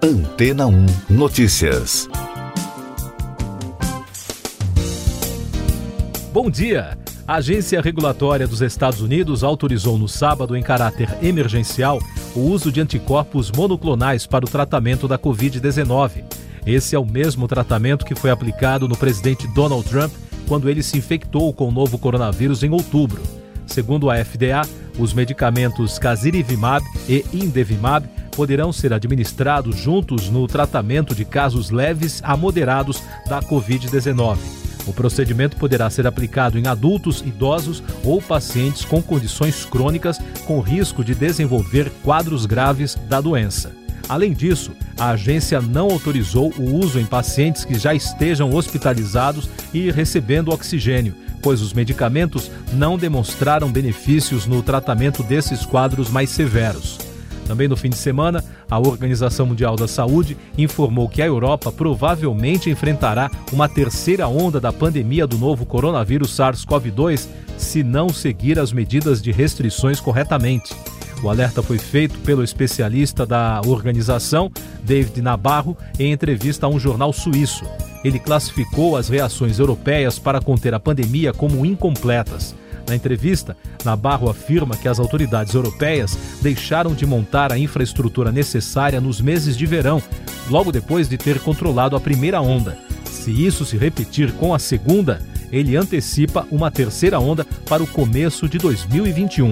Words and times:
Antena 0.00 0.64
1 0.68 0.86
Notícias. 1.10 2.08
Bom 6.32 6.48
dia. 6.48 6.96
A 7.26 7.34
Agência 7.34 7.80
Regulatória 7.80 8.46
dos 8.46 8.62
Estados 8.62 9.00
Unidos 9.00 9.42
autorizou 9.42 9.98
no 9.98 10.08
sábado, 10.08 10.56
em 10.56 10.62
caráter 10.62 11.18
emergencial, 11.20 11.98
o 12.36 12.40
uso 12.40 12.70
de 12.70 12.80
anticorpos 12.80 13.50
monoclonais 13.50 14.24
para 14.24 14.44
o 14.44 14.48
tratamento 14.48 15.08
da 15.08 15.18
Covid-19. 15.18 16.22
Esse 16.64 16.94
é 16.94 16.98
o 16.98 17.04
mesmo 17.04 17.48
tratamento 17.48 18.06
que 18.06 18.14
foi 18.14 18.30
aplicado 18.30 18.86
no 18.86 18.96
presidente 18.96 19.48
Donald 19.48 19.88
Trump 19.88 20.12
quando 20.46 20.70
ele 20.70 20.82
se 20.82 20.96
infectou 20.96 21.52
com 21.52 21.68
o 21.68 21.72
novo 21.72 21.98
coronavírus 21.98 22.62
em 22.62 22.70
outubro. 22.70 23.20
Segundo 23.66 24.08
a 24.08 24.24
FDA, 24.24 24.62
os 24.96 25.12
medicamentos 25.12 25.98
Casirivimab 25.98 26.86
e 27.08 27.24
Indevimab 27.32 28.08
poderão 28.38 28.72
ser 28.72 28.92
administrados 28.92 29.76
juntos 29.76 30.30
no 30.30 30.46
tratamento 30.46 31.12
de 31.12 31.24
casos 31.24 31.70
leves 31.70 32.20
a 32.22 32.36
moderados 32.36 33.02
da 33.28 33.42
Covid-19. 33.42 34.38
O 34.86 34.92
procedimento 34.92 35.56
poderá 35.56 35.90
ser 35.90 36.06
aplicado 36.06 36.56
em 36.56 36.68
adultos, 36.68 37.20
idosos 37.20 37.82
ou 38.04 38.22
pacientes 38.22 38.84
com 38.84 39.02
condições 39.02 39.64
crônicas 39.64 40.20
com 40.46 40.60
risco 40.60 41.02
de 41.02 41.16
desenvolver 41.16 41.90
quadros 42.04 42.46
graves 42.46 42.94
da 43.08 43.20
doença. 43.20 43.72
Além 44.08 44.32
disso, 44.32 44.70
a 44.96 45.10
agência 45.10 45.60
não 45.60 45.90
autorizou 45.90 46.54
o 46.56 46.76
uso 46.76 47.00
em 47.00 47.04
pacientes 47.04 47.64
que 47.64 47.76
já 47.76 47.92
estejam 47.92 48.54
hospitalizados 48.54 49.50
e 49.74 49.90
recebendo 49.90 50.52
oxigênio, 50.52 51.12
pois 51.42 51.60
os 51.60 51.72
medicamentos 51.72 52.52
não 52.72 52.96
demonstraram 52.96 53.68
benefícios 53.68 54.46
no 54.46 54.62
tratamento 54.62 55.24
desses 55.24 55.66
quadros 55.66 56.08
mais 56.08 56.30
severos. 56.30 57.07
Também 57.48 57.66
no 57.66 57.78
fim 57.78 57.88
de 57.88 57.96
semana, 57.96 58.44
a 58.70 58.78
Organização 58.78 59.46
Mundial 59.46 59.74
da 59.74 59.88
Saúde 59.88 60.36
informou 60.58 61.08
que 61.08 61.22
a 61.22 61.26
Europa 61.26 61.72
provavelmente 61.72 62.68
enfrentará 62.68 63.30
uma 63.50 63.66
terceira 63.66 64.28
onda 64.28 64.60
da 64.60 64.70
pandemia 64.70 65.26
do 65.26 65.38
novo 65.38 65.64
coronavírus 65.64 66.36
SARS-CoV-2 66.36 67.26
se 67.56 67.82
não 67.82 68.10
seguir 68.10 68.58
as 68.58 68.70
medidas 68.70 69.22
de 69.22 69.32
restrições 69.32 69.98
corretamente. 69.98 70.76
O 71.22 71.30
alerta 71.30 71.62
foi 71.62 71.78
feito 71.78 72.18
pelo 72.18 72.44
especialista 72.44 73.24
da 73.24 73.62
organização, 73.66 74.52
David 74.84 75.22
Nabarro, 75.22 75.74
em 75.98 76.12
entrevista 76.12 76.66
a 76.66 76.68
um 76.68 76.78
jornal 76.78 77.14
suíço. 77.14 77.64
Ele 78.04 78.18
classificou 78.18 78.94
as 78.94 79.08
reações 79.08 79.58
europeias 79.58 80.18
para 80.18 80.38
conter 80.38 80.74
a 80.74 80.78
pandemia 80.78 81.32
como 81.32 81.64
incompletas. 81.64 82.54
Na 82.88 82.96
entrevista, 82.96 83.54
Nabarro 83.84 84.30
afirma 84.30 84.76
que 84.76 84.88
as 84.88 84.98
autoridades 84.98 85.54
europeias 85.54 86.18
deixaram 86.40 86.94
de 86.94 87.04
montar 87.04 87.52
a 87.52 87.58
infraestrutura 87.58 88.32
necessária 88.32 88.98
nos 89.00 89.20
meses 89.20 89.56
de 89.56 89.66
verão, 89.66 90.02
logo 90.48 90.72
depois 90.72 91.06
de 91.06 91.18
ter 91.18 91.38
controlado 91.40 91.94
a 91.94 92.00
primeira 92.00 92.40
onda. 92.40 92.78
Se 93.04 93.30
isso 93.30 93.66
se 93.66 93.76
repetir 93.76 94.32
com 94.32 94.54
a 94.54 94.58
segunda, 94.58 95.20
ele 95.52 95.76
antecipa 95.76 96.46
uma 96.50 96.70
terceira 96.70 97.20
onda 97.20 97.44
para 97.66 97.82
o 97.82 97.86
começo 97.86 98.48
de 98.48 98.56
2021. 98.56 99.50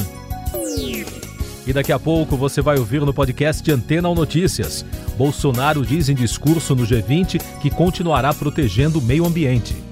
E 1.66 1.72
daqui 1.72 1.92
a 1.92 1.98
pouco 1.98 2.36
você 2.36 2.62
vai 2.62 2.78
ouvir 2.78 3.00
no 3.02 3.12
podcast 3.12 3.70
Antena 3.70 4.08
ou 4.08 4.14
Notícias. 4.14 4.84
Bolsonaro 5.18 5.84
diz 5.84 6.08
em 6.08 6.14
discurso 6.14 6.74
no 6.74 6.84
G20 6.84 7.42
que 7.60 7.70
continuará 7.70 8.32
protegendo 8.32 8.98
o 8.98 9.02
meio 9.02 9.26
ambiente. 9.26 9.85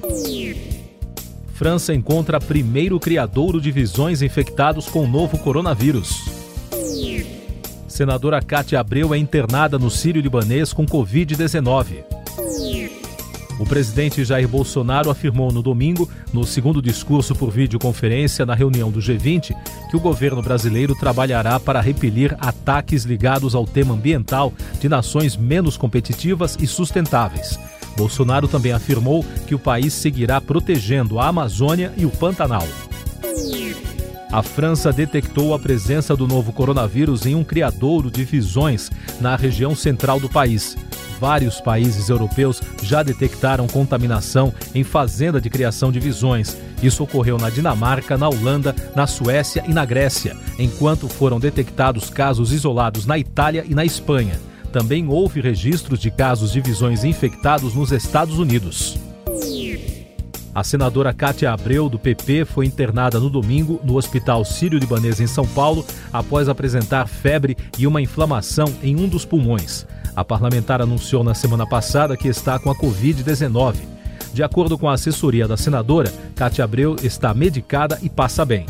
França 1.54 1.94
encontra 1.94 2.40
primeiro 2.40 2.98
criadouro 2.98 3.60
de 3.60 3.70
visões 3.70 4.22
infectados 4.22 4.88
com 4.88 5.04
o 5.04 5.08
novo 5.08 5.38
coronavírus. 5.38 6.24
Senadora 7.86 8.42
Cátia 8.42 8.80
Abreu 8.80 9.14
é 9.14 9.18
internada 9.18 9.78
no 9.78 9.88
Sírio-Libanês 9.88 10.72
com 10.72 10.84
Covid-19. 10.84 12.04
O 13.60 13.64
presidente 13.64 14.24
Jair 14.24 14.48
Bolsonaro 14.48 15.10
afirmou 15.10 15.52
no 15.52 15.62
domingo, 15.62 16.10
no 16.32 16.44
segundo 16.44 16.82
discurso 16.82 17.36
por 17.36 17.52
videoconferência 17.52 18.44
na 18.44 18.52
reunião 18.52 18.90
do 18.90 18.98
G20, 18.98 19.54
que 19.88 19.96
o 19.96 20.00
governo 20.00 20.42
brasileiro 20.42 20.92
trabalhará 20.96 21.60
para 21.60 21.80
repelir 21.80 22.36
ataques 22.40 23.04
ligados 23.04 23.54
ao 23.54 23.64
tema 23.64 23.94
ambiental 23.94 24.52
de 24.80 24.88
nações 24.88 25.36
menos 25.36 25.76
competitivas 25.76 26.58
e 26.60 26.66
sustentáveis. 26.66 27.56
Bolsonaro 27.96 28.48
também 28.48 28.72
afirmou 28.72 29.24
que 29.46 29.54
o 29.54 29.58
país 29.58 29.92
seguirá 29.92 30.40
protegendo 30.40 31.18
a 31.18 31.28
Amazônia 31.28 31.92
e 31.96 32.04
o 32.04 32.10
Pantanal. 32.10 32.66
A 34.30 34.42
França 34.42 34.92
detectou 34.92 35.54
a 35.54 35.58
presença 35.60 36.16
do 36.16 36.26
novo 36.26 36.52
coronavírus 36.52 37.24
em 37.24 37.36
um 37.36 37.44
criadouro 37.44 38.10
de 38.10 38.24
visões 38.24 38.90
na 39.20 39.36
região 39.36 39.76
central 39.76 40.18
do 40.18 40.28
país. 40.28 40.76
Vários 41.20 41.60
países 41.60 42.08
europeus 42.08 42.60
já 42.82 43.02
detectaram 43.02 43.68
contaminação 43.68 44.52
em 44.74 44.82
fazenda 44.82 45.40
de 45.40 45.48
criação 45.48 45.92
de 45.92 46.00
visões. 46.00 46.56
Isso 46.82 47.04
ocorreu 47.04 47.38
na 47.38 47.48
Dinamarca, 47.48 48.18
na 48.18 48.28
Holanda, 48.28 48.74
na 48.96 49.06
Suécia 49.06 49.62
e 49.68 49.72
na 49.72 49.84
Grécia, 49.84 50.36
enquanto 50.58 51.08
foram 51.08 51.38
detectados 51.38 52.10
casos 52.10 52.52
isolados 52.52 53.06
na 53.06 53.16
Itália 53.16 53.64
e 53.66 53.74
na 53.74 53.84
Espanha. 53.84 54.38
Também 54.74 55.06
houve 55.06 55.40
registros 55.40 56.00
de 56.00 56.10
casos 56.10 56.50
de 56.50 56.60
visões 56.60 57.04
infectados 57.04 57.76
nos 57.76 57.92
Estados 57.92 58.40
Unidos. 58.40 58.98
A 60.52 60.64
senadora 60.64 61.12
Cátia 61.12 61.52
Abreu, 61.52 61.88
do 61.88 61.96
PP, 61.96 62.44
foi 62.44 62.66
internada 62.66 63.20
no 63.20 63.30
domingo 63.30 63.80
no 63.84 63.94
Hospital 63.94 64.44
Sírio-Libanês 64.44 65.20
em 65.20 65.28
São 65.28 65.46
Paulo 65.46 65.86
após 66.12 66.48
apresentar 66.48 67.06
febre 67.06 67.56
e 67.78 67.86
uma 67.86 68.02
inflamação 68.02 68.66
em 68.82 68.96
um 68.96 69.08
dos 69.08 69.24
pulmões. 69.24 69.86
A 70.16 70.24
parlamentar 70.24 70.82
anunciou 70.82 71.22
na 71.22 71.34
semana 71.34 71.64
passada 71.64 72.16
que 72.16 72.26
está 72.26 72.58
com 72.58 72.68
a 72.68 72.74
Covid-19. 72.74 73.76
De 74.32 74.42
acordo 74.42 74.76
com 74.76 74.88
a 74.88 74.94
assessoria 74.94 75.46
da 75.46 75.56
senadora, 75.56 76.12
Cátia 76.34 76.64
Abreu 76.64 76.96
está 77.00 77.32
medicada 77.32 77.96
e 78.02 78.10
passa 78.10 78.44
bem. 78.44 78.66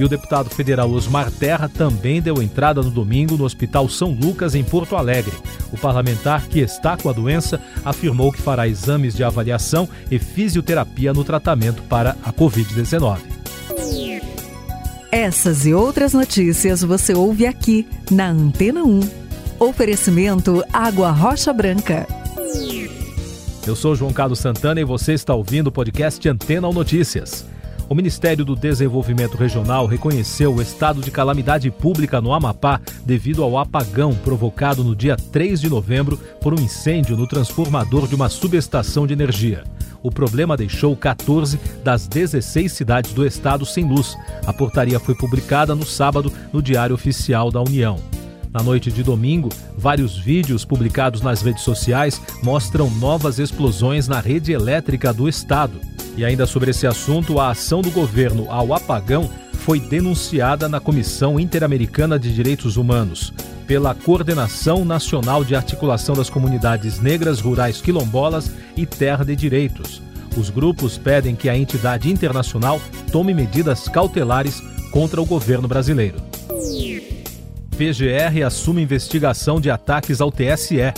E 0.00 0.04
o 0.04 0.08
deputado 0.08 0.48
federal 0.48 0.90
Osmar 0.90 1.30
Terra 1.30 1.68
também 1.68 2.22
deu 2.22 2.42
entrada 2.42 2.80
no 2.80 2.90
domingo 2.90 3.36
no 3.36 3.44
Hospital 3.44 3.86
São 3.86 4.12
Lucas, 4.12 4.54
em 4.54 4.64
Porto 4.64 4.96
Alegre. 4.96 5.36
O 5.70 5.76
parlamentar, 5.76 6.46
que 6.46 6.58
está 6.58 6.96
com 6.96 7.10
a 7.10 7.12
doença, 7.12 7.60
afirmou 7.84 8.32
que 8.32 8.40
fará 8.40 8.66
exames 8.66 9.14
de 9.14 9.22
avaliação 9.22 9.86
e 10.10 10.18
fisioterapia 10.18 11.12
no 11.12 11.22
tratamento 11.22 11.82
para 11.82 12.16
a 12.24 12.32
Covid-19. 12.32 13.18
Essas 15.12 15.66
e 15.66 15.74
outras 15.74 16.14
notícias 16.14 16.82
você 16.82 17.12
ouve 17.12 17.46
aqui 17.46 17.86
na 18.10 18.30
Antena 18.30 18.82
1. 18.82 19.00
Oferecimento 19.58 20.64
Água 20.72 21.10
Rocha 21.10 21.52
Branca. 21.52 22.06
Eu 23.66 23.76
sou 23.76 23.94
João 23.94 24.14
Carlos 24.14 24.38
Santana 24.38 24.80
e 24.80 24.84
você 24.84 25.12
está 25.12 25.34
ouvindo 25.34 25.66
o 25.66 25.72
podcast 25.72 26.26
Antena 26.26 26.66
ou 26.66 26.72
Notícias. 26.72 27.44
O 27.90 27.94
Ministério 27.96 28.44
do 28.44 28.54
Desenvolvimento 28.54 29.36
Regional 29.36 29.84
reconheceu 29.84 30.54
o 30.54 30.62
estado 30.62 31.00
de 31.00 31.10
calamidade 31.10 31.68
pública 31.72 32.20
no 32.20 32.32
Amapá 32.32 32.80
devido 33.04 33.42
ao 33.42 33.58
apagão 33.58 34.14
provocado 34.14 34.84
no 34.84 34.94
dia 34.94 35.16
3 35.16 35.60
de 35.60 35.68
novembro 35.68 36.16
por 36.40 36.54
um 36.54 36.62
incêndio 36.62 37.16
no 37.16 37.26
transformador 37.26 38.06
de 38.06 38.14
uma 38.14 38.28
subestação 38.28 39.08
de 39.08 39.12
energia. 39.12 39.64
O 40.04 40.10
problema 40.12 40.56
deixou 40.56 40.96
14 40.96 41.58
das 41.82 42.06
16 42.06 42.70
cidades 42.70 43.12
do 43.12 43.26
estado 43.26 43.66
sem 43.66 43.84
luz. 43.84 44.16
A 44.46 44.52
portaria 44.52 45.00
foi 45.00 45.16
publicada 45.16 45.74
no 45.74 45.84
sábado 45.84 46.32
no 46.52 46.62
Diário 46.62 46.94
Oficial 46.94 47.50
da 47.50 47.60
União. 47.60 47.98
Na 48.52 48.62
noite 48.62 48.92
de 48.92 49.02
domingo, 49.02 49.48
vários 49.76 50.16
vídeos 50.16 50.64
publicados 50.64 51.22
nas 51.22 51.42
redes 51.42 51.64
sociais 51.64 52.22
mostram 52.40 52.88
novas 52.88 53.40
explosões 53.40 54.06
na 54.06 54.20
rede 54.20 54.52
elétrica 54.52 55.12
do 55.12 55.28
estado. 55.28 55.80
E 56.20 56.24
ainda 56.26 56.46
sobre 56.46 56.70
esse 56.70 56.86
assunto, 56.86 57.40
a 57.40 57.48
ação 57.48 57.80
do 57.80 57.90
governo 57.90 58.46
ao 58.50 58.74
apagão 58.74 59.26
foi 59.54 59.80
denunciada 59.80 60.68
na 60.68 60.78
Comissão 60.78 61.40
Interamericana 61.40 62.18
de 62.18 62.34
Direitos 62.34 62.76
Humanos 62.76 63.32
pela 63.66 63.94
Coordenação 63.94 64.84
Nacional 64.84 65.42
de 65.42 65.56
Articulação 65.56 66.14
das 66.14 66.28
Comunidades 66.28 67.00
Negras, 67.00 67.40
Rurais 67.40 67.80
Quilombolas 67.80 68.52
e 68.76 68.84
Terra 68.84 69.24
de 69.24 69.34
Direitos. 69.34 70.02
Os 70.36 70.50
grupos 70.50 70.98
pedem 70.98 71.34
que 71.34 71.48
a 71.48 71.56
entidade 71.56 72.10
internacional 72.10 72.78
tome 73.10 73.32
medidas 73.32 73.88
cautelares 73.88 74.60
contra 74.90 75.22
o 75.22 75.24
governo 75.24 75.66
brasileiro. 75.66 76.18
PGR 77.78 78.44
assume 78.44 78.82
investigação 78.82 79.58
de 79.58 79.70
ataques 79.70 80.20
ao 80.20 80.30
TSE. 80.30 80.92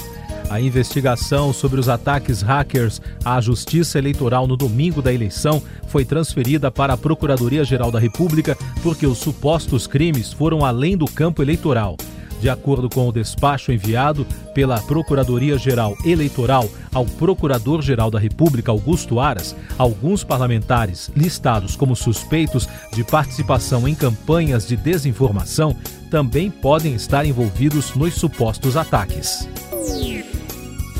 A 0.53 0.61
investigação 0.61 1.51
sobre 1.51 1.81
os 1.81 1.89
ataques 1.89 2.43
hackers 2.43 3.01
à 3.25 3.41
Justiça 3.41 3.97
Eleitoral 3.97 4.47
no 4.47 4.55
domingo 4.55 5.01
da 5.01 5.11
eleição 5.11 5.63
foi 5.87 6.05
transferida 6.05 6.71
para 6.71 6.93
a 6.93 6.97
Procuradoria-Geral 6.99 7.91
da 7.91 7.99
República 7.99 8.55
porque 8.83 9.07
os 9.07 9.17
supostos 9.17 9.87
crimes 9.87 10.31
foram 10.31 10.63
além 10.63 10.95
do 10.95 11.07
campo 11.07 11.41
eleitoral. 11.41 11.97
De 12.39 12.51
acordo 12.51 12.91
com 12.91 13.09
o 13.09 13.13
despacho 13.13 13.73
enviado 13.73 14.27
pela 14.53 14.79
Procuradoria-Geral 14.79 15.97
Eleitoral 16.05 16.69
ao 16.93 17.07
Procurador-Geral 17.07 18.11
da 18.11 18.19
República, 18.19 18.71
Augusto 18.71 19.21
Aras, 19.21 19.57
alguns 19.79 20.23
parlamentares 20.23 21.11
listados 21.17 21.77
como 21.77 21.97
suspeitos 21.97 22.69
de 22.93 23.03
participação 23.03 23.89
em 23.89 23.95
campanhas 23.95 24.67
de 24.67 24.77
desinformação 24.77 25.75
também 26.11 26.51
podem 26.51 26.95
estar 26.95 27.25
envolvidos 27.25 27.95
nos 27.95 28.13
supostos 28.13 28.77
ataques. 28.77 29.49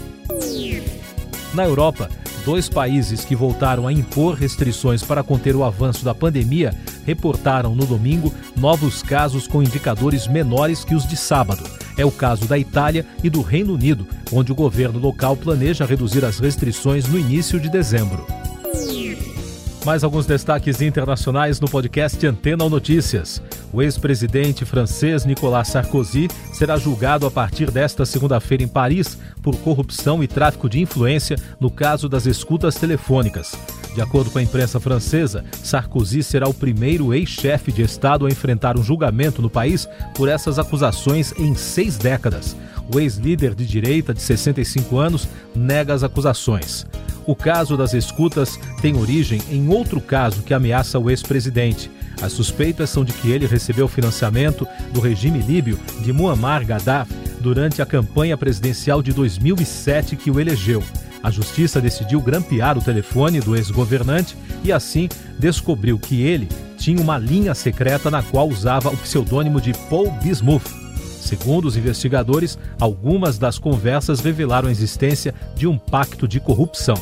Na 1.53 1.63
Europa, 1.63 2.09
dois 2.47 2.69
países 2.69 3.25
que 3.25 3.35
voltaram 3.35 3.85
a 3.85 3.91
impor 3.91 4.33
restrições 4.33 5.03
para 5.03 5.21
conter 5.21 5.53
o 5.53 5.65
avanço 5.65 6.05
da 6.05 6.15
pandemia 6.15 6.73
reportaram 7.05 7.75
no 7.75 7.85
domingo 7.85 8.33
novos 8.55 9.03
casos 9.03 9.49
com 9.49 9.61
indicadores 9.61 10.27
menores 10.27 10.85
que 10.85 10.95
os 10.95 11.05
de 11.05 11.17
sábado. 11.17 11.61
É 11.97 12.05
o 12.05 12.11
caso 12.11 12.47
da 12.47 12.57
Itália 12.57 13.05
e 13.21 13.29
do 13.29 13.41
Reino 13.41 13.73
Unido, 13.73 14.07
onde 14.31 14.53
o 14.53 14.55
governo 14.55 14.97
local 14.97 15.35
planeja 15.35 15.85
reduzir 15.85 16.23
as 16.23 16.39
restrições 16.39 17.05
no 17.05 17.19
início 17.19 17.59
de 17.59 17.67
dezembro. 17.67 18.25
Mais 19.85 20.05
alguns 20.05 20.25
destaques 20.25 20.81
internacionais 20.81 21.59
no 21.59 21.67
podcast 21.69 22.25
Antena 22.25 22.69
Notícias. 22.69 23.41
O 23.73 23.81
ex-presidente 23.81 24.63
francês 24.63 25.25
Nicolas 25.25 25.67
Sarkozy 25.67 26.29
será 26.53 26.77
julgado 26.77 27.25
a 27.25 27.31
partir 27.31 27.69
desta 27.69 28.05
segunda-feira 28.05 28.63
em 28.63 28.67
Paris 28.67 29.17
por 29.41 29.57
corrupção 29.57 30.23
e 30.23 30.27
tráfico 30.27 30.69
de 30.69 30.79
influência 30.79 31.37
no 31.59 31.69
caso 31.69 32.07
das 32.07 32.25
escutas 32.25 32.75
telefônicas. 32.75 33.57
De 33.93 34.01
acordo 34.01 34.29
com 34.29 34.37
a 34.37 34.43
imprensa 34.43 34.79
francesa, 34.79 35.43
Sarkozy 35.63 36.23
será 36.23 36.47
o 36.47 36.53
primeiro 36.53 37.13
ex-chefe 37.13 37.71
de 37.71 37.81
Estado 37.81 38.25
a 38.25 38.29
enfrentar 38.29 38.77
um 38.77 38.83
julgamento 38.83 39.41
no 39.41 39.49
país 39.49 39.89
por 40.15 40.29
essas 40.29 40.59
acusações 40.59 41.33
em 41.37 41.55
seis 41.55 41.97
décadas. 41.97 42.55
O 42.93 42.99
ex-líder 42.99 43.53
de 43.53 43.65
direita, 43.65 44.13
de 44.13 44.21
65 44.21 44.97
anos, 44.97 45.27
nega 45.53 45.93
as 45.93 46.03
acusações. 46.03 46.85
O 47.25 47.35
caso 47.35 47.75
das 47.75 47.93
escutas 47.93 48.57
tem 48.81 48.95
origem 48.95 49.41
em 49.51 49.67
outro 49.67 49.99
caso 49.99 50.43
que 50.43 50.53
ameaça 50.53 50.97
o 50.97 51.09
ex-presidente. 51.09 51.91
As 52.21 52.33
suspeitas 52.33 52.89
são 52.89 53.05
de 53.05 53.13
que 53.13 53.31
ele 53.31 53.45
recebeu 53.45 53.87
financiamento 53.87 54.67
do 54.91 54.99
regime 54.99 55.39
líbio 55.39 55.79
de 56.01 56.11
Muammar 56.11 56.65
Gaddafi 56.65 57.13
durante 57.39 57.81
a 57.81 57.85
campanha 57.85 58.35
presidencial 58.35 59.01
de 59.01 59.13
2007 59.13 60.15
que 60.15 60.31
o 60.31 60.39
elegeu. 60.39 60.83
A 61.21 61.29
justiça 61.29 61.81
decidiu 61.81 62.21
grampear 62.21 62.77
o 62.77 62.81
telefone 62.81 63.39
do 63.39 63.55
ex-governante 63.55 64.35
e 64.63 64.71
assim 64.71 65.09
descobriu 65.37 65.99
que 65.99 66.21
ele 66.21 66.47
tinha 66.77 67.01
uma 67.01 67.17
linha 67.17 67.53
secreta 67.53 68.09
na 68.09 68.23
qual 68.23 68.47
usava 68.47 68.89
o 68.89 68.97
pseudônimo 68.97 69.59
de 69.59 69.73
Paul 69.89 70.11
Bismuth. 70.11 70.87
Segundo 71.19 71.65
os 71.65 71.75
investigadores, 71.75 72.57
algumas 72.79 73.37
das 73.37 73.59
conversas 73.59 74.21
revelaram 74.21 74.69
a 74.69 74.71
existência 74.71 75.33
de 75.55 75.67
um 75.67 75.77
pacto 75.77 76.27
de 76.27 76.39
corrupção. 76.39 76.95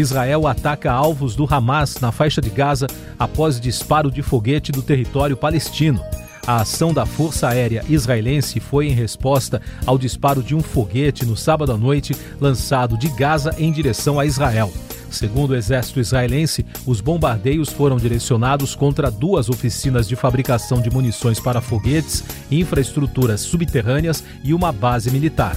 Israel 0.00 0.46
ataca 0.46 0.92
alvos 0.92 1.34
do 1.34 1.44
Hamas 1.52 1.98
na 2.00 2.12
faixa 2.12 2.40
de 2.40 2.50
Gaza 2.50 2.86
após 3.18 3.60
disparo 3.60 4.12
de 4.12 4.22
foguete 4.22 4.70
do 4.70 4.80
território 4.80 5.36
palestino. 5.36 6.00
A 6.46 6.60
ação 6.60 6.94
da 6.94 7.04
Força 7.04 7.48
Aérea 7.48 7.84
Israelense 7.88 8.60
foi 8.60 8.86
em 8.86 8.92
resposta 8.92 9.60
ao 9.84 9.98
disparo 9.98 10.40
de 10.40 10.54
um 10.54 10.62
foguete 10.62 11.26
no 11.26 11.36
sábado 11.36 11.72
à 11.72 11.76
noite 11.76 12.16
lançado 12.40 12.96
de 12.96 13.08
Gaza 13.08 13.54
em 13.58 13.72
direção 13.72 14.20
a 14.20 14.24
Israel. 14.24 14.72
Segundo 15.10 15.50
o 15.50 15.56
exército 15.56 15.98
israelense, 15.98 16.64
os 16.86 17.00
bombardeios 17.00 17.70
foram 17.70 17.96
direcionados 17.96 18.76
contra 18.76 19.10
duas 19.10 19.48
oficinas 19.48 20.06
de 20.06 20.14
fabricação 20.14 20.80
de 20.80 20.90
munições 20.90 21.40
para 21.40 21.60
foguetes, 21.60 22.22
infraestruturas 22.50 23.40
subterrâneas 23.40 24.22
e 24.44 24.54
uma 24.54 24.70
base 24.70 25.10
militar. 25.10 25.56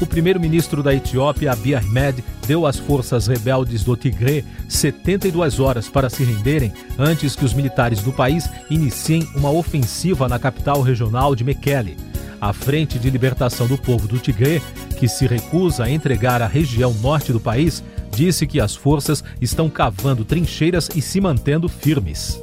O 0.00 0.06
primeiro-ministro 0.06 0.82
da 0.82 0.94
Etiópia, 0.94 1.52
Abiy 1.52 1.74
Ahmed, 1.74 2.24
deu 2.46 2.66
às 2.66 2.78
forças 2.78 3.26
rebeldes 3.26 3.84
do 3.84 3.96
Tigre 3.96 4.44
72 4.68 5.60
horas 5.60 5.88
para 5.88 6.10
se 6.10 6.24
renderem 6.24 6.72
antes 6.98 7.36
que 7.36 7.44
os 7.44 7.54
militares 7.54 8.02
do 8.02 8.12
país 8.12 8.48
iniciem 8.68 9.28
uma 9.34 9.50
ofensiva 9.50 10.28
na 10.28 10.38
capital 10.38 10.82
regional 10.82 11.34
de 11.34 11.44
Mekele. 11.44 11.96
A 12.40 12.52
Frente 12.52 12.98
de 12.98 13.08
Libertação 13.08 13.68
do 13.68 13.78
Povo 13.78 14.08
do 14.08 14.18
Tigre, 14.18 14.60
que 14.98 15.06
se 15.06 15.26
recusa 15.26 15.84
a 15.84 15.90
entregar 15.90 16.42
a 16.42 16.46
região 16.48 16.92
norte 16.94 17.32
do 17.32 17.38
país, 17.38 17.84
disse 18.10 18.46
que 18.46 18.60
as 18.60 18.74
forças 18.74 19.22
estão 19.40 19.70
cavando 19.70 20.24
trincheiras 20.24 20.88
e 20.94 21.00
se 21.00 21.20
mantendo 21.20 21.68
firmes. 21.68 22.40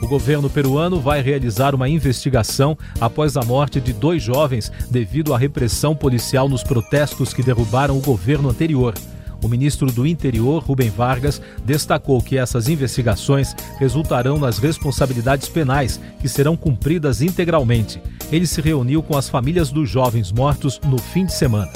O 0.00 0.06
governo 0.06 0.48
peruano 0.48 1.00
vai 1.00 1.22
realizar 1.22 1.74
uma 1.74 1.88
investigação 1.88 2.76
após 3.00 3.36
a 3.36 3.42
morte 3.42 3.80
de 3.80 3.92
dois 3.92 4.22
jovens 4.22 4.70
devido 4.90 5.34
à 5.34 5.38
repressão 5.38 5.96
policial 5.96 6.48
nos 6.48 6.62
protestos 6.62 7.32
que 7.32 7.42
derrubaram 7.42 7.96
o 7.96 8.02
governo 8.02 8.48
anterior. 8.48 8.94
O 9.42 9.48
ministro 9.48 9.90
do 9.92 10.06
Interior, 10.06 10.62
Rubem 10.62 10.90
Vargas, 10.90 11.40
destacou 11.64 12.22
que 12.22 12.38
essas 12.38 12.68
investigações 12.68 13.54
resultarão 13.78 14.38
nas 14.38 14.58
responsabilidades 14.58 15.48
penais, 15.48 16.00
que 16.20 16.28
serão 16.28 16.56
cumpridas 16.56 17.20
integralmente. 17.20 18.00
Ele 18.32 18.46
se 18.46 18.60
reuniu 18.60 19.02
com 19.02 19.16
as 19.16 19.28
famílias 19.28 19.70
dos 19.70 19.88
jovens 19.88 20.32
mortos 20.32 20.80
no 20.84 20.98
fim 20.98 21.26
de 21.26 21.34
semana. 21.34 21.70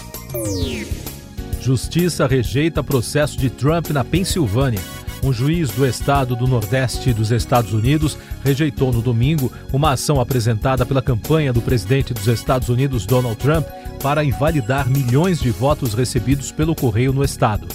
Justiça 1.61 2.27
rejeita 2.27 2.83
processo 2.83 3.37
de 3.39 3.51
Trump 3.51 3.91
na 3.91 4.03
Pensilvânia. 4.03 4.81
Um 5.23 5.33
juiz 5.33 5.71
do 5.71 5.87
estado 5.87 6.35
do 6.35 6.47
Nordeste 6.47 7.13
dos 7.13 7.31
Estados 7.31 7.75
Unidos 7.75 8.17
rejeitou 8.43 8.91
no 8.91 9.03
domingo 9.03 9.53
uma 9.71 9.93
ação 9.93 10.19
apresentada 10.19 10.87
pela 10.87 11.03
campanha 11.03 11.53
do 11.53 11.61
presidente 11.61 12.15
dos 12.15 12.27
Estados 12.27 12.71
Unidos, 12.71 13.05
Donald 13.05 13.37
Trump, 13.37 13.67
para 14.03 14.25
invalidar 14.25 14.89
milhões 14.89 15.39
de 15.41 15.51
votos 15.51 15.93
recebidos 15.93 16.51
pelo 16.51 16.75
correio 16.75 17.13
no 17.13 17.23
estado. 17.23 17.69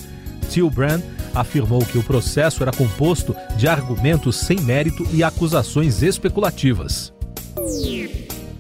Till 0.50 0.72
Brand 0.72 1.02
afirmou 1.36 1.86
que 1.86 2.00
o 2.00 2.04
processo 2.04 2.64
era 2.64 2.72
composto 2.72 3.36
de 3.58 3.68
argumentos 3.68 4.38
sem 4.38 4.60
mérito 4.62 5.06
e 5.14 5.24
acusações 5.24 6.02
especulativas. 6.02 7.14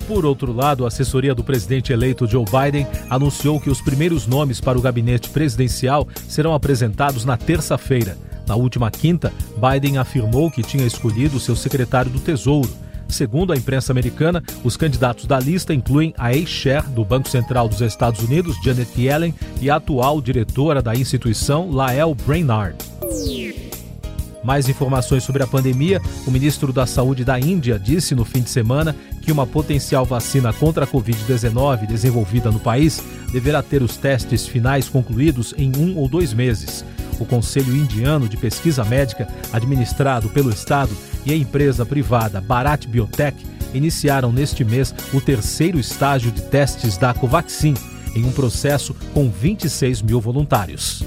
Por 0.08 0.25
outro 0.25 0.54
lado, 0.54 0.86
a 0.86 0.89
assessoria 0.89 1.34
do 1.34 1.44
presidente 1.44 1.92
eleito 1.92 2.27
Joe 2.27 2.46
Biden 2.46 2.86
anunciou 3.10 3.60
que 3.60 3.72
os 3.72 3.82
primeiros 3.82 4.27
nomes 4.27 4.62
para 4.62 4.77
o 4.77 4.82
gabinete 4.82 5.30
presidencial 5.30 6.08
serão 6.27 6.54
apresentados 6.54 7.25
na 7.25 7.36
terça-feira. 7.36 8.15
Na 8.47 8.55
última 8.55 8.91
quinta, 8.91 9.33
Biden 9.57 9.97
afirmou 9.97 10.51
que 10.51 10.61
tinha 10.61 10.85
escolhido 10.85 11.39
seu 11.39 11.55
secretário 11.55 12.11
do 12.11 12.19
Tesouro. 12.19 12.69
Segundo 13.07 13.53
a 13.53 13.55
imprensa 13.55 13.91
americana, 13.91 14.43
os 14.63 14.75
candidatos 14.75 15.25
da 15.25 15.39
lista 15.39 15.73
incluem 15.73 16.13
a 16.17 16.33
ex-chair 16.33 16.83
do 16.89 17.05
Banco 17.05 17.29
Central 17.29 17.69
dos 17.69 17.81
Estados 17.81 18.21
Unidos, 18.21 18.57
Janet 18.63 18.99
Yellen, 18.99 19.33
e 19.61 19.69
a 19.69 19.75
atual 19.75 20.21
diretora 20.21 20.81
da 20.81 20.95
instituição, 20.95 21.69
Lael 21.71 22.15
Brainard. 22.25 22.75
Mais 24.43 24.69
informações 24.69 25.23
sobre 25.23 25.41
a 25.41 25.47
pandemia, 25.47 25.99
o 26.27 26.29
ministro 26.29 26.71
da 26.71 26.85
Saúde 26.85 27.25
da 27.25 27.39
Índia 27.39 27.79
disse 27.79 28.13
no 28.13 28.23
fim 28.23 28.41
de 28.41 28.49
semana 28.51 28.95
que 29.23 29.31
uma 29.31 29.47
potencial 29.47 30.05
vacina 30.05 30.53
contra 30.53 30.85
a 30.85 30.87
Covid-19 30.87 31.87
desenvolvida 31.87 32.51
no 32.51 32.59
país 32.59 33.01
deverá 33.31 33.63
ter 33.63 33.81
os 33.81 33.97
testes 33.97 34.47
finais 34.47 34.87
concluídos 34.87 35.55
em 35.57 35.71
um 35.75 35.97
ou 35.97 36.07
dois 36.07 36.31
meses. 36.31 36.85
O 37.19 37.25
Conselho 37.25 37.75
Indiano 37.75 38.27
de 38.27 38.38
Pesquisa 38.38 38.84
Médica, 38.84 39.27
administrado 39.51 40.29
pelo 40.29 40.50
Estado, 40.50 40.91
e 41.25 41.31
a 41.31 41.36
empresa 41.36 41.86
privada 41.86 42.39
Bharat 42.41 42.88
Biotech 42.88 43.38
iniciaram 43.74 44.31
neste 44.31 44.63
mês 44.63 44.93
o 45.13 45.19
terceiro 45.19 45.79
estágio 45.79 46.31
de 46.31 46.41
testes 46.41 46.98
da 46.98 47.13
Covaxin, 47.13 47.74
em 48.15 48.24
um 48.24 48.31
processo 48.31 48.95
com 49.13 49.29
26 49.29 50.01
mil 50.01 50.22
voluntários. 50.22 51.03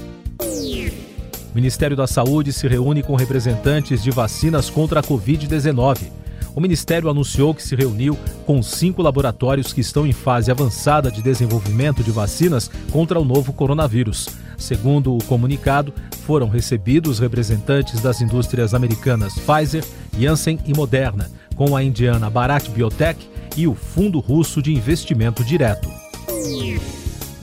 O 1.51 1.55
Ministério 1.55 1.97
da 1.97 2.05
Saúde 2.05 2.53
se 2.53 2.67
reúne 2.67 3.01
com 3.01 3.15
representantes 3.15 4.03
de 4.03 4.11
vacinas 4.11 4.69
contra 4.69 4.99
a 4.99 5.03
Covid-19. 5.03 6.19
O 6.55 6.61
Ministério 6.61 7.09
anunciou 7.09 7.55
que 7.55 7.63
se 7.63 7.75
reuniu 7.75 8.17
com 8.45 8.61
cinco 8.61 9.01
laboratórios 9.01 9.73
que 9.73 9.81
estão 9.81 10.05
em 10.05 10.11
fase 10.11 10.51
avançada 10.51 11.11
de 11.11 11.21
desenvolvimento 11.21 12.03
de 12.03 12.11
vacinas 12.11 12.69
contra 12.91 13.19
o 13.19 13.25
novo 13.25 13.51
coronavírus. 13.51 14.27
Segundo 14.59 15.15
o 15.15 15.23
comunicado, 15.23 15.93
foram 16.25 16.47
recebidos 16.47 17.17
representantes 17.17 18.01
das 18.01 18.21
indústrias 18.21 18.73
americanas 18.73 19.33
Pfizer, 19.33 19.83
Janssen 20.17 20.59
e 20.65 20.73
Moderna, 20.73 21.29
com 21.55 21.75
a 21.75 21.83
indiana 21.83 22.29
Bharat 22.29 22.69
Biotech 22.69 23.27
e 23.57 23.65
o 23.67 23.73
Fundo 23.73 24.19
Russo 24.19 24.61
de 24.61 24.73
Investimento 24.73 25.43
Direto. 25.43 25.89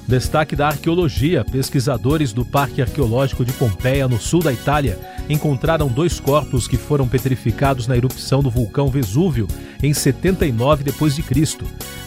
Destaque 0.07 0.55
da 0.55 0.69
arqueologia: 0.69 1.45
pesquisadores 1.45 2.33
do 2.33 2.45
Parque 2.45 2.81
Arqueológico 2.81 3.45
de 3.45 3.53
Pompeia, 3.53 4.07
no 4.07 4.21
sul 4.21 4.41
da 4.41 4.53
Itália, 4.53 4.99
encontraram 5.29 5.89
dois 5.89 6.21
corpos 6.21 6.69
que 6.69 6.77
foram 6.77 7.09
petrificados 7.09 7.89
na 7.89 7.97
erupção 7.97 8.43
do 8.43 8.51
vulcão 8.51 8.89
Vesúvio 8.89 9.49
em 9.83 9.93
79 9.93 10.85
d.C. 10.85 11.59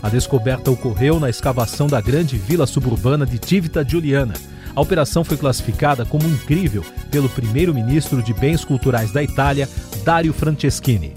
A 0.01 0.07
descoberta 0.07 0.71
ocorreu 0.71 1.19
na 1.19 1.29
escavação 1.29 1.87
da 1.87 1.99
grande 1.99 2.37
vila 2.37 2.65
suburbana 2.65 3.25
de 3.25 3.37
Tivita 3.37 3.83
Giuliana. 3.83 4.33
A 4.75 4.81
operação 4.81 5.23
foi 5.23 5.37
classificada 5.37 6.05
como 6.05 6.27
incrível 6.27 6.83
pelo 7.11 7.29
primeiro-ministro 7.29 8.21
de 8.21 8.33
Bens 8.33 8.63
Culturais 8.63 9.11
da 9.11 9.23
Itália, 9.23 9.67
Dario 10.03 10.33
Franceschini. 10.33 11.13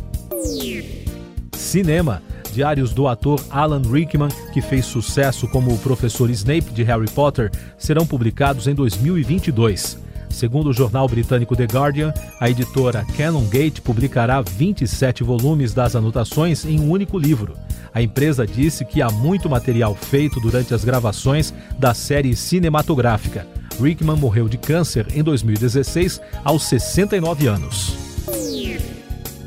Cinema. 1.53 2.23
Diários 2.53 2.93
do 2.93 3.09
ator 3.09 3.43
Alan 3.49 3.81
Rickman, 3.81 4.29
que 4.53 4.61
fez 4.61 4.85
sucesso 4.85 5.49
como 5.49 5.73
o 5.73 5.79
professor 5.79 6.29
Snape 6.29 6.71
de 6.71 6.83
Harry 6.83 7.11
Potter, 7.11 7.51
serão 7.79 8.07
publicados 8.07 8.67
em 8.67 8.75
2022. 8.75 9.99
Segundo 10.33 10.71
o 10.71 10.73
jornal 10.73 11.07
britânico 11.07 11.55
The 11.55 11.65
Guardian, 11.65 12.13
a 12.41 12.49
editora 12.49 13.05
Canongate 13.17 13.81
publicará 13.81 14.41
27 14.41 15.23
volumes 15.23 15.75
das 15.75 15.95
anotações 15.95 16.65
em 16.65 16.81
um 16.81 16.91
único 16.91 17.19
livro. 17.19 17.55
A 17.95 18.01
empresa 18.01 18.47
disse 18.47 18.85
que 18.85 19.03
há 19.03 19.11
muito 19.11 19.49
material 19.49 19.95
feito 19.95 20.41
durante 20.41 20.73
as 20.73 20.85
gravações 20.85 21.53
da 21.79 21.93
série 21.93 22.35
cinematográfica. 22.35 23.47
Rickman 23.81 24.17
morreu 24.17 24.49
de 24.49 24.57
câncer 24.57 25.07
em 25.15 25.23
2016, 25.23 26.21
aos 26.45 26.65
69 26.65 27.47
anos. 27.47 28.12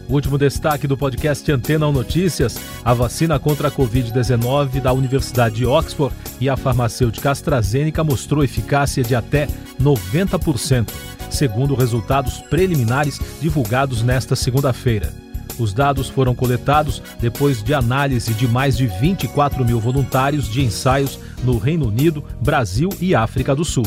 O 0.07 0.13
último 0.13 0.37
destaque 0.37 0.87
do 0.87 0.95
podcast 0.95 1.51
Antena 1.51 1.91
Notícias: 1.91 2.59
a 2.83 2.93
vacina 2.93 3.39
contra 3.39 3.69
a 3.69 3.71
Covid-19 3.71 4.79
da 4.81 4.93
Universidade 4.93 5.55
de 5.55 5.65
Oxford 5.65 6.15
e 6.39 6.47
a 6.47 6.55
farmacêutica 6.55 7.31
AstraZeneca 7.31 8.03
mostrou 8.03 8.43
eficácia 8.43 9.03
de 9.03 9.15
até 9.15 9.47
90%, 9.81 10.91
segundo 11.29 11.73
resultados 11.75 12.39
preliminares 12.49 13.19
divulgados 13.41 14.03
nesta 14.03 14.35
segunda-feira. 14.35 15.11
Os 15.57 15.73
dados 15.73 16.09
foram 16.09 16.35
coletados 16.35 17.01
depois 17.19 17.63
de 17.63 17.73
análise 17.73 18.33
de 18.33 18.45
mais 18.47 18.77
de 18.77 18.87
24 18.87 19.63
mil 19.63 19.79
voluntários 19.79 20.49
de 20.49 20.61
ensaios 20.61 21.17
no 21.43 21.57
Reino 21.57 21.87
Unido, 21.87 22.21
Brasil 22.41 22.89
e 22.99 23.15
África 23.15 23.55
do 23.55 23.63
Sul. 23.63 23.85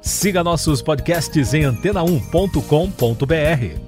Siga 0.00 0.42
nossos 0.42 0.80
podcasts 0.80 1.52
em 1.52 1.64
antena1.com.br. 1.64 3.87